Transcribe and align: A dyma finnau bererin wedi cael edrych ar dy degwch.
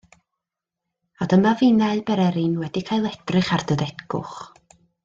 A 1.25 1.27
dyma 1.33 1.53
finnau 1.61 1.91
bererin 2.09 2.59
wedi 2.65 2.85
cael 2.91 3.09
edrych 3.15 3.55
ar 3.59 3.71
dy 3.73 3.83
degwch. 3.85 4.39